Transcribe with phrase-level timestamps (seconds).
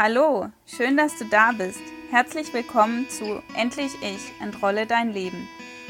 [0.00, 1.82] Hallo, schön, dass du da bist.
[2.12, 5.48] Herzlich willkommen zu Endlich Ich, entrolle dein Leben.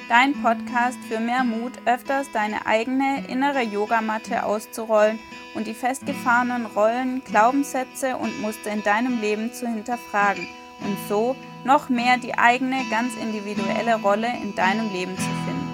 [0.09, 5.19] Dein Podcast für mehr Mut, öfters deine eigene innere Yogamatte auszurollen
[5.55, 10.49] und die festgefahrenen Rollen, Glaubenssätze und Muster in deinem Leben zu hinterfragen
[10.81, 11.37] und so
[11.67, 15.69] noch mehr die eigene, ganz individuelle Rolle in deinem Leben zu finden.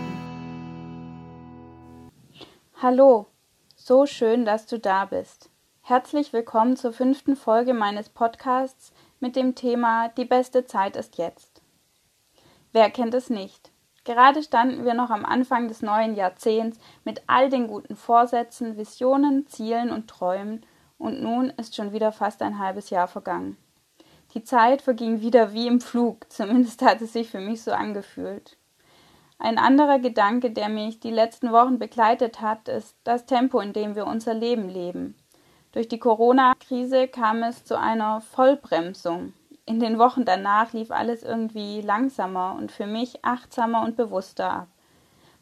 [2.83, 3.29] Hallo,
[3.77, 5.51] so schön, dass du da bist.
[5.87, 8.91] Herzlich willkommen zur fünften Folge meines Podcasts
[9.21, 11.61] mit dem Thema Die beste Zeit ist jetzt.
[12.73, 13.71] Wer kennt es nicht?
[14.05, 19.47] Gerade standen wir noch am Anfang des neuen Jahrzehnts mit all den guten Vorsätzen, Visionen,
[19.47, 20.65] Zielen und Träumen
[20.97, 23.59] und nun ist schon wieder fast ein halbes Jahr vergangen.
[24.33, 28.57] Die Zeit verging wieder wie im Flug, zumindest hat es sich für mich so angefühlt.
[29.39, 33.97] Ein anderer Gedanke, der mich die letzten Wochen begleitet hat, ist das Tempo, in dem
[33.97, 35.15] wir unser Leben leben.
[35.75, 39.33] Durch die Corona-Krise kam es zu einer Vollbremsung.
[39.67, 44.69] In den Wochen danach lief alles irgendwie langsamer und für mich achtsamer und bewusster ab.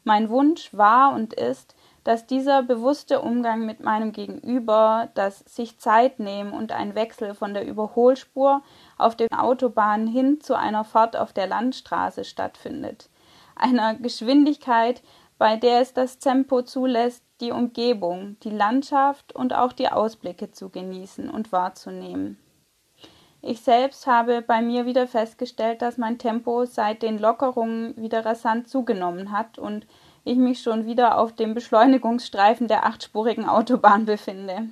[0.03, 6.17] Mein Wunsch war und ist, dass dieser bewusste Umgang mit meinem Gegenüber, das sich Zeit
[6.17, 8.63] nehmen und ein Wechsel von der Überholspur
[8.97, 13.07] auf den Autobahnen hin zu einer Fahrt auf der Landstraße stattfindet.
[13.55, 15.03] Einer Geschwindigkeit,
[15.43, 20.69] bei der es das Tempo zulässt, die Umgebung, die Landschaft und auch die Ausblicke zu
[20.69, 22.37] genießen und wahrzunehmen.
[23.41, 28.69] Ich selbst habe bei mir wieder festgestellt, dass mein Tempo seit den Lockerungen wieder rasant
[28.69, 29.85] zugenommen hat und
[30.23, 34.69] ich mich schon wieder auf dem Beschleunigungsstreifen der achtspurigen Autobahn befinde.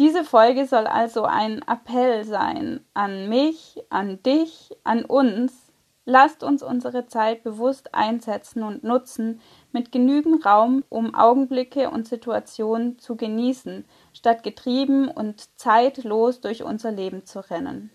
[0.00, 5.63] Diese Folge soll also ein Appell sein an mich, an dich, an uns,
[6.06, 9.40] Lasst uns unsere Zeit bewusst einsetzen und nutzen,
[9.72, 16.92] mit genügend Raum, um Augenblicke und Situationen zu genießen, statt getrieben und zeitlos durch unser
[16.92, 17.90] Leben zu rennen.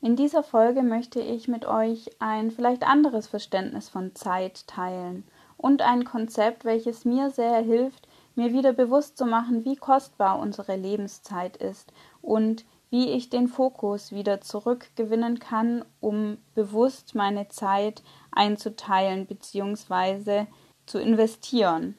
[0.00, 5.24] In dieser Folge möchte ich mit euch ein vielleicht anderes Verständnis von Zeit teilen
[5.56, 10.76] und ein Konzept, welches mir sehr hilft, mir wieder bewusst zu machen, wie kostbar unsere
[10.76, 19.26] Lebenszeit ist und wie ich den Fokus wieder zurückgewinnen kann, um bewusst meine Zeit einzuteilen
[19.26, 20.46] bzw.
[20.86, 21.96] zu investieren.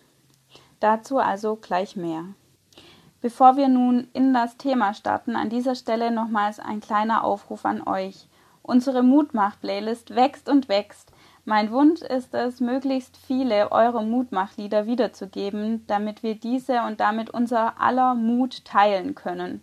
[0.80, 2.26] Dazu also gleich mehr.
[3.20, 7.82] Bevor wir nun in das Thema starten, an dieser Stelle nochmals ein kleiner Aufruf an
[7.86, 8.28] euch.
[8.62, 11.12] Unsere Mutmach-Playlist wächst und wächst.
[11.44, 17.82] Mein Wunsch ist es, möglichst viele eure Mutmachlieder wiederzugeben, damit wir diese und damit unser
[17.82, 19.62] aller Mut teilen können.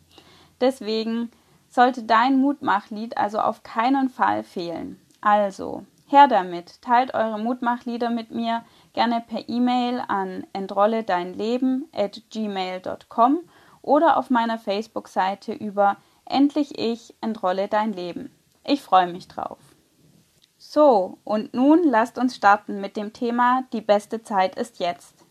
[0.65, 1.31] Deswegen
[1.69, 4.99] sollte dein Mutmachlied also auf keinen Fall fehlen.
[5.21, 8.65] Also, her damit, teilt eure Mutmachlieder mit mir
[8.95, 13.41] gerne per E-Mail an entrolle dein Leben at gmail.com
[13.83, 18.35] oder auf meiner Facebook-Seite über Endlich ich entrolle dein Leben.
[18.65, 19.59] Ich freue mich drauf.
[20.57, 25.24] So, und nun lasst uns starten mit dem Thema Die beste Zeit ist jetzt.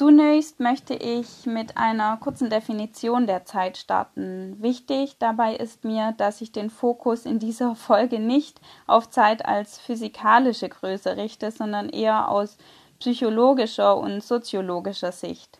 [0.00, 4.56] Zunächst möchte ich mit einer kurzen Definition der Zeit starten.
[4.58, 9.78] Wichtig dabei ist mir, dass ich den Fokus in dieser Folge nicht auf Zeit als
[9.78, 12.56] physikalische Größe richte, sondern eher aus
[12.98, 15.58] psychologischer und soziologischer Sicht.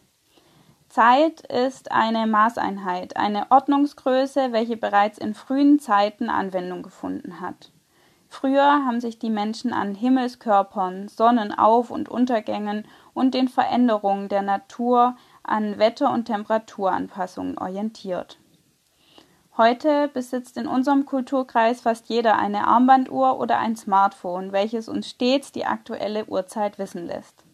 [0.89, 7.72] Zeit ist eine Maßeinheit, eine Ordnungsgröße, welche bereits in frühen Zeiten Anwendung gefunden hat.
[8.32, 15.16] Früher haben sich die Menschen an Himmelskörpern, Sonnenauf- und Untergängen und den Veränderungen der Natur
[15.42, 18.38] an Wetter- und Temperaturanpassungen orientiert.
[19.56, 25.50] Heute besitzt in unserem Kulturkreis fast jeder eine Armbanduhr oder ein Smartphone, welches uns stets
[25.50, 27.44] die aktuelle Uhrzeit wissen lässt.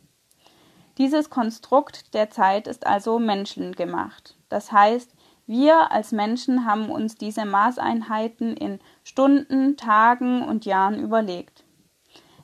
[0.99, 4.37] Dieses Konstrukt der Zeit ist also menschengemacht.
[4.51, 5.16] Das heißt,
[5.47, 11.65] wir als Menschen haben uns diese Maßeinheiten in Stunden, Tagen und Jahren überlegt.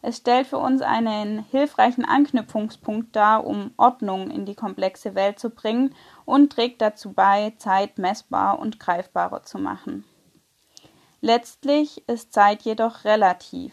[0.03, 5.51] Es stellt für uns einen hilfreichen Anknüpfungspunkt dar, um Ordnung in die komplexe Welt zu
[5.51, 10.05] bringen und trägt dazu bei, Zeit messbar und greifbarer zu machen.
[11.21, 13.73] Letztlich ist Zeit jedoch relativ.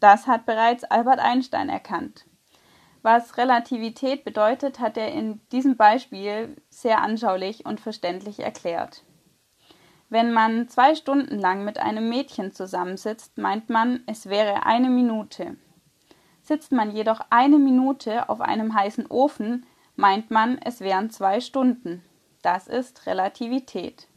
[0.00, 2.24] Das hat bereits Albert Einstein erkannt.
[3.08, 9.04] Was Relativität bedeutet, hat er in diesem Beispiel sehr anschaulich und verständlich erklärt.
[10.08, 15.56] Wenn man zwei Stunden lang mit einem Mädchen zusammensitzt, meint man, es wäre eine Minute.
[16.42, 22.02] Sitzt man jedoch eine Minute auf einem heißen Ofen, meint man, es wären zwei Stunden.
[22.42, 24.08] Das ist Relativität.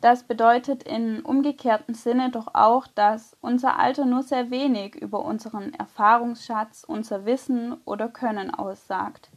[0.00, 5.74] Das bedeutet in umgekehrtem Sinne doch auch, dass unser Alter nur sehr wenig über unseren
[5.74, 9.30] Erfahrungsschatz, unser Wissen oder Können aussagt.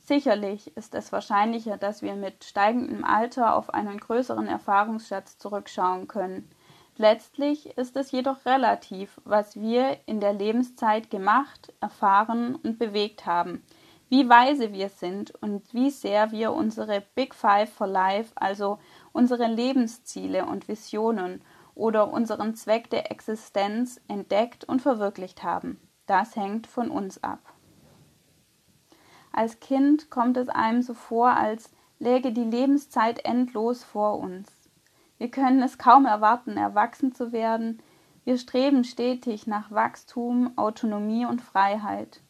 [0.00, 6.50] Sicherlich ist es wahrscheinlicher, dass wir mit steigendem Alter auf einen größeren Erfahrungsschatz zurückschauen können.
[6.96, 13.62] Letztlich ist es jedoch relativ, was wir in der Lebenszeit gemacht, erfahren und bewegt haben,
[14.08, 18.80] wie weise wir sind und wie sehr wir unsere Big Five for Life, also
[19.12, 21.42] unsere Lebensziele und Visionen
[21.74, 25.80] oder unseren Zweck der Existenz entdeckt und verwirklicht haben.
[26.06, 27.54] Das hängt von uns ab.
[29.32, 34.50] Als Kind kommt es einem so vor, als läge die Lebenszeit endlos vor uns.
[35.18, 37.82] Wir können es kaum erwarten, erwachsen zu werden.
[38.24, 42.22] Wir streben stetig nach Wachstum, Autonomie und Freiheit.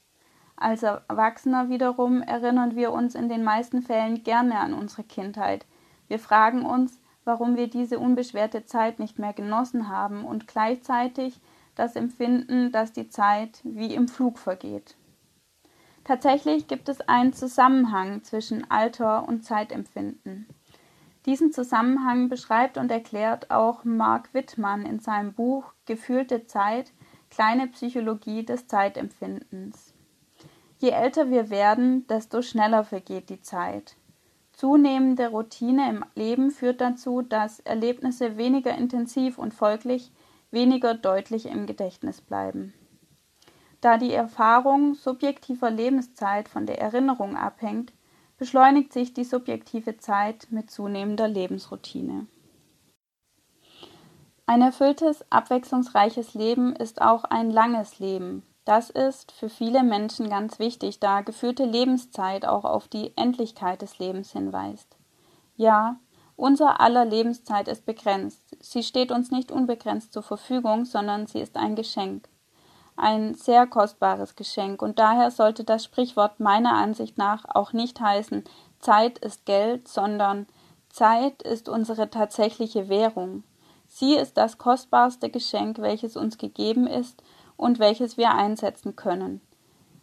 [0.56, 5.64] Als Erwachsener wiederum erinnern wir uns in den meisten Fällen gerne an unsere Kindheit.
[6.10, 11.40] Wir fragen uns, warum wir diese unbeschwerte Zeit nicht mehr genossen haben und gleichzeitig
[11.76, 14.96] das Empfinden, dass die Zeit wie im Flug vergeht.
[16.02, 20.48] Tatsächlich gibt es einen Zusammenhang zwischen Alter und Zeitempfinden.
[21.26, 26.92] Diesen Zusammenhang beschreibt und erklärt auch Mark Wittmann in seinem Buch Gefühlte Zeit,
[27.30, 29.94] kleine Psychologie des Zeitempfindens.
[30.78, 33.94] Je älter wir werden, desto schneller vergeht die Zeit.
[34.60, 40.12] Zunehmende Routine im Leben führt dazu, dass Erlebnisse weniger intensiv und folglich
[40.50, 42.74] weniger deutlich im Gedächtnis bleiben.
[43.80, 47.94] Da die Erfahrung subjektiver Lebenszeit von der Erinnerung abhängt,
[48.36, 52.26] beschleunigt sich die subjektive Zeit mit zunehmender Lebensroutine.
[54.44, 58.42] Ein erfülltes, abwechslungsreiches Leben ist auch ein langes Leben.
[58.70, 63.98] Das ist für viele Menschen ganz wichtig, da geführte Lebenszeit auch auf die Endlichkeit des
[63.98, 64.96] Lebens hinweist.
[65.56, 65.96] Ja,
[66.36, 68.56] unser aller Lebenszeit ist begrenzt.
[68.60, 72.28] Sie steht uns nicht unbegrenzt zur Verfügung, sondern sie ist ein Geschenk
[72.94, 78.44] ein sehr kostbares Geschenk, und daher sollte das Sprichwort meiner Ansicht nach auch nicht heißen
[78.78, 80.46] Zeit ist Geld, sondern
[80.90, 83.42] Zeit ist unsere tatsächliche Währung.
[83.86, 87.22] Sie ist das kostbarste Geschenk, welches uns gegeben ist
[87.60, 89.40] und welches wir einsetzen können.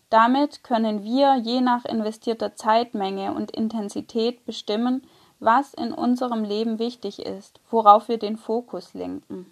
[0.10, 5.02] Damit können wir je nach investierter Zeitmenge und Intensität bestimmen,
[5.40, 9.52] was in unserem Leben wichtig ist, worauf wir den Fokus lenken.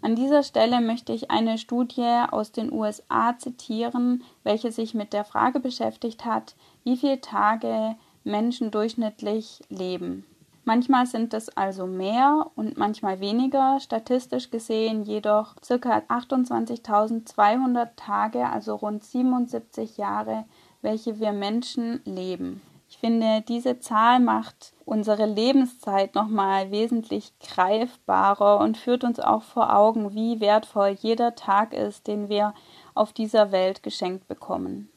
[0.00, 5.24] An dieser Stelle möchte ich eine Studie aus den USA zitieren, welche sich mit der
[5.24, 10.24] Frage beschäftigt hat, wie viele Tage Menschen durchschnittlich leben.
[10.64, 16.02] Manchmal sind es also mehr und manchmal weniger, statistisch gesehen jedoch ca.
[16.08, 20.44] 28.200 Tage, also rund 77 Jahre,
[20.80, 22.62] welche wir Menschen leben.
[22.88, 29.74] Ich finde, diese Zahl macht unsere Lebenszeit nochmal wesentlich greifbarer und führt uns auch vor
[29.74, 32.52] Augen, wie wertvoll jeder Tag ist, den wir
[32.94, 34.91] auf dieser Welt geschenkt bekommen.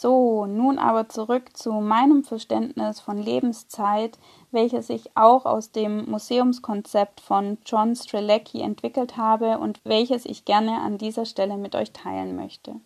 [0.00, 4.16] So, nun aber zurück zu meinem Verständnis von Lebenszeit,
[4.52, 10.82] welches ich auch aus dem Museumskonzept von John Strelecki entwickelt habe und welches ich gerne
[10.82, 12.76] an dieser Stelle mit euch teilen möchte.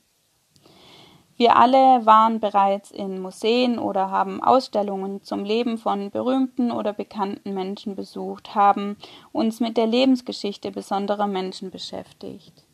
[1.36, 7.52] Wir alle waren bereits in Museen oder haben Ausstellungen zum Leben von berühmten oder bekannten
[7.52, 8.96] Menschen besucht, haben
[9.32, 12.64] uns mit der Lebensgeschichte besonderer Menschen beschäftigt.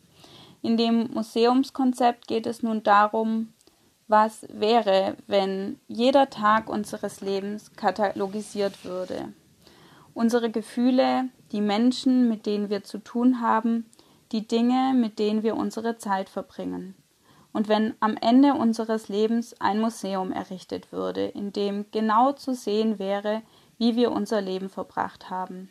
[0.63, 3.53] In dem Museumskonzept geht es nun darum,
[4.09, 9.33] was wäre, wenn jeder Tag unseres Lebens katalogisiert würde.
[10.15, 13.87] Unsere Gefühle, die Menschen, mit denen wir zu tun haben,
[14.33, 16.95] die Dinge, mit denen wir unsere Zeit verbringen
[17.53, 22.99] und wenn am Ende unseres Lebens ein Museum errichtet würde, in dem genau zu sehen
[22.99, 23.43] wäre,
[23.79, 25.69] wie wir unser Leben verbracht haben.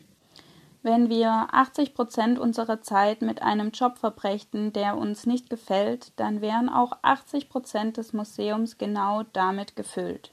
[0.82, 6.40] Wenn wir 80 Prozent unserer Zeit mit einem Job verbrächten, der uns nicht gefällt, dann
[6.40, 10.32] wären auch 80 Prozent des Museums genau damit gefüllt.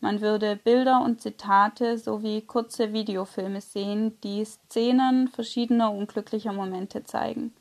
[0.00, 7.52] Man würde Bilder und Zitate sowie kurze Videofilme sehen, die Szenen verschiedener unglücklicher Momente zeigen.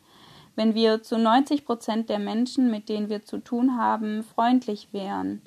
[0.56, 5.42] Wenn wir zu 90 Prozent der Menschen, mit denen wir zu tun haben, freundlich wären,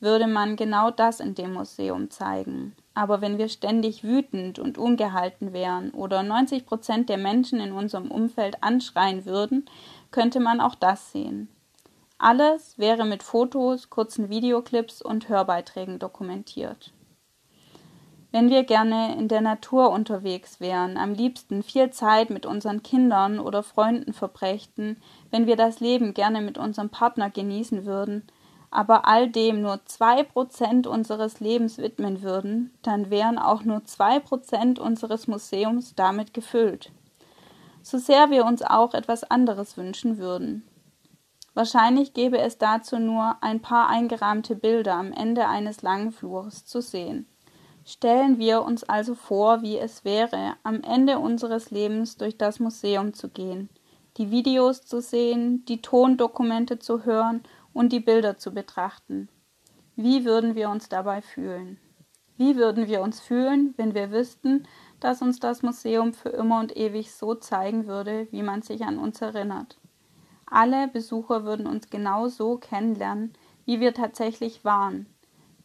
[0.00, 2.74] würde man genau das in dem Museum zeigen.
[2.98, 8.10] Aber wenn wir ständig wütend und ungehalten wären oder 90 Prozent der Menschen in unserem
[8.10, 9.66] Umfeld anschreien würden,
[10.10, 11.48] könnte man auch das sehen.
[12.18, 16.92] Alles wäre mit Fotos, kurzen Videoclips und Hörbeiträgen dokumentiert.
[18.32, 23.38] Wenn wir gerne in der Natur unterwegs wären, am liebsten viel Zeit mit unseren Kindern
[23.38, 24.96] oder Freunden verbrächten,
[25.30, 28.24] wenn wir das Leben gerne mit unserem Partner genießen würden,
[28.70, 34.20] aber all dem nur zwei Prozent unseres Lebens widmen würden, dann wären auch nur zwei
[34.20, 36.92] Prozent unseres Museums damit gefüllt.
[37.82, 40.68] So sehr wir uns auch etwas anderes wünschen würden.
[41.54, 46.80] Wahrscheinlich gäbe es dazu nur ein paar eingerahmte Bilder am Ende eines langen Flurs zu
[46.80, 47.26] sehen.
[47.84, 53.14] Stellen wir uns also vor, wie es wäre, am Ende unseres Lebens durch das Museum
[53.14, 53.70] zu gehen,
[54.18, 57.42] die Videos zu sehen, die Tondokumente zu hören
[57.78, 59.28] und die Bilder zu betrachten.
[59.94, 61.78] Wie würden wir uns dabei fühlen?
[62.36, 64.66] Wie würden wir uns fühlen, wenn wir wüssten,
[64.98, 68.98] dass uns das Museum für immer und ewig so zeigen würde, wie man sich an
[68.98, 69.78] uns erinnert?
[70.44, 73.32] Alle Besucher würden uns genau so kennenlernen,
[73.64, 75.06] wie wir tatsächlich waren.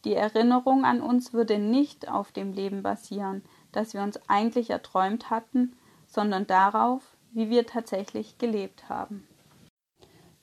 [0.05, 3.41] Die Erinnerung an uns würde nicht auf dem Leben basieren,
[3.71, 9.27] das wir uns eigentlich erträumt hatten, sondern darauf, wie wir tatsächlich gelebt haben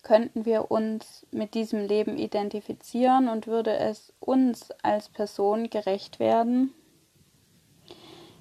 [0.02, 6.72] könnten wir uns mit diesem Leben identifizieren und würde es uns als Person gerecht werden?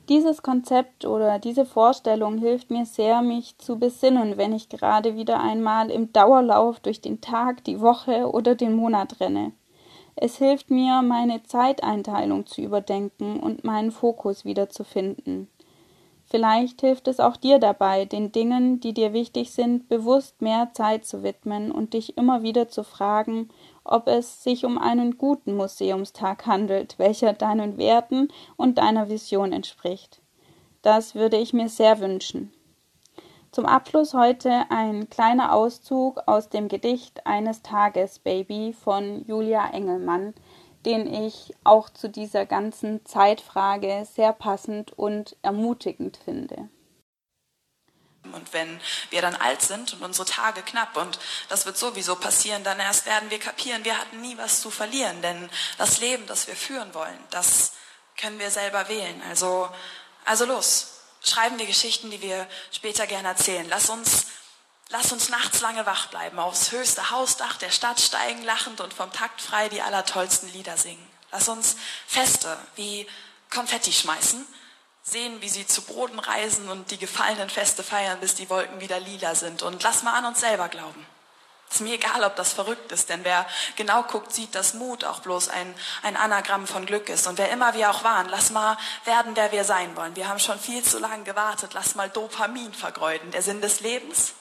[0.10, 5.39] Dieses Konzept oder diese Vorstellung hilft mir sehr, mich zu besinnen, wenn ich gerade wieder
[5.39, 9.51] einmal im Dauerlauf durch den Tag, die Woche oder den Monat renne.
[10.16, 15.48] Es hilft mir, meine Zeiteinteilung zu überdenken und meinen Fokus wiederzufinden.
[16.29, 21.05] Vielleicht hilft es auch dir dabei, den Dingen, die dir wichtig sind, bewusst mehr Zeit
[21.05, 23.50] zu widmen und dich immer wieder zu fragen,
[23.83, 30.21] ob es sich um einen guten Museumstag handelt, welcher deinen Werten und deiner Vision entspricht.
[30.83, 32.53] Das würde ich mir sehr wünschen.
[33.51, 40.36] Zum Abschluss heute ein kleiner Auszug aus dem Gedicht Eines Tages Baby von Julia Engelmann,
[40.86, 46.69] den ich auch zu dieser ganzen Zeitfrage sehr passend und ermutigend finde.
[48.24, 52.63] Und wenn wir dann alt sind und unsere Tage knapp und das wird sowieso passieren,
[52.63, 56.48] dann erst werden wir kapieren, wir hatten nie was zu verlieren, denn das Leben, das
[56.48, 57.74] wir führen wollen, das
[58.17, 59.21] können wir selber wählen.
[59.29, 59.69] Also,
[60.25, 63.65] also los, schreiben wir Geschichten, die wir später gerne erzählen.
[63.69, 64.27] Lass uns
[64.91, 69.12] Lass uns nachts lange wach bleiben, aufs höchste Hausdach der Stadt steigen, lachend und vom
[69.12, 71.08] Takt frei die allertollsten Lieder singen.
[71.31, 71.75] Lass uns
[72.08, 73.08] Feste wie
[73.51, 74.48] Konfetti schmeißen,
[75.03, 79.00] sehen, wie sie zu Boden reisen und die gefallenen Feste feiern, bis die Wolken wieder
[79.00, 79.62] lila sind.
[79.62, 81.05] Und lass mal an uns selber glauben.
[81.69, 85.19] Ist mir egal, ob das verrückt ist, denn wer genau guckt, sieht, dass Mut auch
[85.19, 87.27] bloß ein, ein Anagramm von Glück ist.
[87.27, 90.15] Und wer immer wir auch waren, lass mal werden, wer wir sein wollen.
[90.15, 91.75] Wir haben schon viel zu lange gewartet.
[91.75, 93.29] Lass mal Dopamin vergeuden.
[93.29, 94.34] Der Sinn des Lebens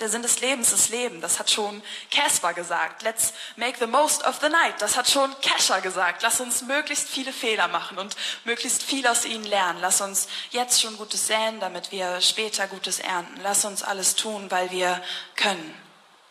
[0.00, 1.20] der Sinn des Lebens ist Leben.
[1.20, 3.02] Das hat schon Casper gesagt.
[3.02, 4.80] Let's make the most of the night.
[4.80, 6.22] Das hat schon Kesha gesagt.
[6.22, 9.80] Lass uns möglichst viele Fehler machen und möglichst viel aus ihnen lernen.
[9.80, 13.40] Lass uns jetzt schon Gutes säen, damit wir später Gutes ernten.
[13.42, 15.02] Lass uns alles tun, weil wir
[15.36, 15.74] können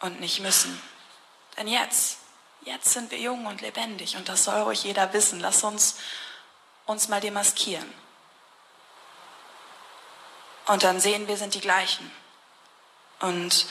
[0.02, 0.82] und nicht müssen.
[1.58, 2.18] Denn jetzt,
[2.62, 5.40] jetzt sind wir jung und lebendig und das soll ruhig jeder wissen.
[5.40, 5.98] Lass uns
[6.86, 7.92] uns mal demaskieren.
[10.68, 12.12] Und dann sehen wir sind die gleichen.
[13.22, 13.68] Und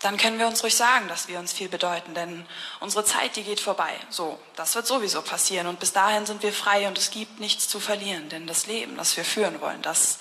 [0.00, 2.46] dann können wir uns ruhig sagen, dass wir uns viel bedeuten, denn
[2.80, 3.92] unsere Zeit, die geht vorbei.
[4.08, 7.68] So, das wird sowieso passieren und bis dahin sind wir frei und es gibt nichts
[7.68, 10.18] zu verlieren, denn das Leben, das wir führen wollen, das,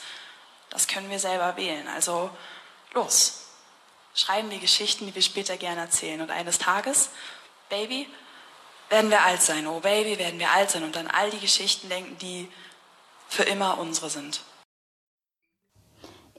[0.69, 1.87] das können wir selber wählen.
[1.87, 2.29] Also
[2.93, 3.45] los,
[4.13, 7.09] schreiben wir Geschichten, die wir später gerne erzählen und eines Tages,
[7.69, 8.09] Baby,
[8.89, 9.65] werden wir alt sein.
[9.67, 12.51] Oh Baby, werden wir alt sein und an all die Geschichten denken, die
[13.29, 14.41] für immer unsere sind.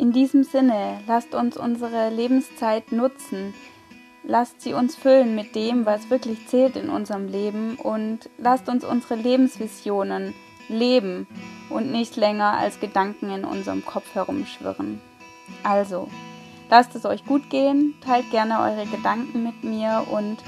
[0.00, 3.52] In diesem Sinne, lasst uns unsere Lebenszeit nutzen.
[4.22, 8.82] Lasst sie uns füllen mit dem, was wirklich zählt in unserem Leben und lasst uns
[8.82, 10.32] unsere Lebensvisionen
[10.68, 11.26] leben
[11.68, 15.02] und nicht länger als Gedanken in unserem Kopf herumschwirren.
[15.64, 16.08] Also,
[16.70, 20.38] lasst es euch gut gehen, teilt gerne eure Gedanken mit mir und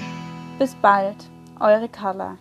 [0.58, 1.28] bis bald,
[1.60, 2.38] eure Carla.